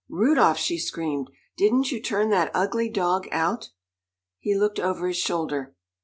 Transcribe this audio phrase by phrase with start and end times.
[0.09, 3.69] "Rudolph," she screamed, "didn't you turn that ugly dog out?"
[4.39, 5.75] He looked over his shoulder.